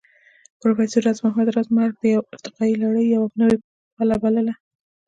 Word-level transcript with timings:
پروفېسر 0.61 1.01
راز 1.05 1.17
محمد 1.25 1.47
راز 1.55 1.67
مرګ 1.77 1.93
د 1.99 2.03
يوې 2.13 2.25
ارتقائي 2.33 2.73
لړۍ 2.83 3.05
يوه 3.15 3.27
نوې 3.41 3.57
پله 3.95 4.15
بلله 4.23 4.53